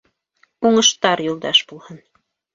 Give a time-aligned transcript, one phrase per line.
[0.69, 2.03] —Уңыштар юлдаш булһын!